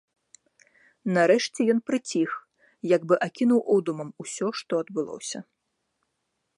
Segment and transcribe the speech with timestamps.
[1.17, 2.31] Нарэшце ён прыціх,
[2.95, 5.39] як бы акінуў одумам усё, што адбылося.